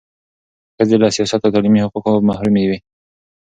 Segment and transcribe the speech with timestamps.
[0.75, 2.77] ښځې له سیاسي او تعلیمي حقوقو محرومې وې.